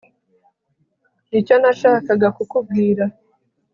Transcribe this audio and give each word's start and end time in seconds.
nicyo 1.29 1.55
nashakaga 1.61 2.27
kukubwira 2.37 3.03